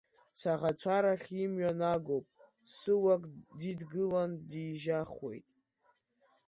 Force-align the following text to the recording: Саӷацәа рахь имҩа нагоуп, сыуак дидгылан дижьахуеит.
Саӷацәа 0.39 0.97
рахь 1.03 1.29
имҩа 1.43 1.71
нагоуп, 1.79 2.25
сыуак 2.75 3.23
дидгылан 3.59 4.31
дижьахуеит. 4.49 5.49